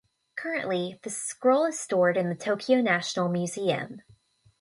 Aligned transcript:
Currently, 0.35 0.99
the 1.03 1.11
scroll 1.11 1.65
is 1.65 1.79
stored 1.79 2.17
in 2.17 2.27
the 2.27 2.33
Tokyo 2.33 2.81
National 2.81 3.29
Museum. 3.29 4.01